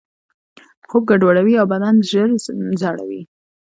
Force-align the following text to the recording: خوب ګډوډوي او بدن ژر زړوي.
خوب 0.89 1.03
ګډوډوي 1.09 1.53
او 1.61 1.65
بدن 1.73 1.95
ژر 2.09 2.29
زړوي. 2.81 3.21